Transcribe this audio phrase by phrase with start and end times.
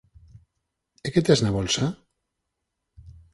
[1.05, 1.83] E que tes na bolsa?